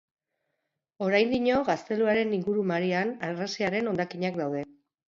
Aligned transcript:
Oraindino 1.09 1.59
gazteluaren 1.69 2.35
ingurumarian 2.41 3.17
harresiaren 3.31 3.93
hondakinak 3.95 4.47
daude. 4.47 4.69